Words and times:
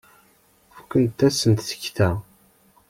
Fukent-asen 0.73 1.53
tekta. 1.67 2.09